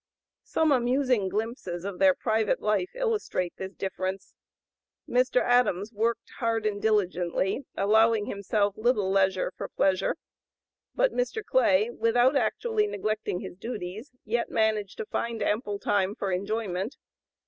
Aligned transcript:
Some 0.41 0.71
amusing 0.71 1.29
glimpses 1.29 1.85
of 1.85 1.99
their 1.99 2.15
private 2.15 2.59
life 2.59 2.89
illustrate 2.95 3.53
this 3.57 3.73
difference. 3.75 4.33
Mr. 5.07 5.41
Adams 5.43 5.93
worked 5.93 6.31
hard 6.39 6.65
and 6.65 6.81
diligently, 6.81 7.67
allowing 7.77 8.25
himself 8.25 8.73
little 8.75 9.11
leisure 9.11 9.53
for 9.55 9.67
pleasure; 9.69 10.15
but 10.95 11.13
Mr. 11.13 11.43
Clay, 11.45 11.91
without 11.91 12.35
actually 12.35 12.87
neglecting 12.87 13.41
his 13.41 13.55
duties, 13.57 14.09
yet 14.25 14.49
managed 14.49 14.97
to 14.97 15.05
find 15.05 15.43
ample 15.43 15.77
time 15.77 16.15
for 16.15 16.31
enjoyment. 16.31 16.97